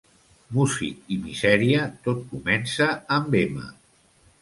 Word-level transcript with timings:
Músic 0.57 1.11
i 1.17 1.19
misèria 1.27 1.85
tot 2.09 2.27
comença 2.35 2.91
amb 3.19 3.43
ema. 3.47 3.73